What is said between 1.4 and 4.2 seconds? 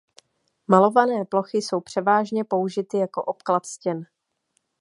jsou převážně použity jako obklad stěn.